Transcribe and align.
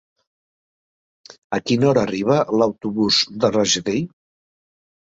A 1.57 1.61
quina 1.65 1.89
hora 1.91 2.07
arriba 2.09 2.41
l'autobús 2.57 3.25
de 3.45 3.57
Rajadell? 3.57 4.07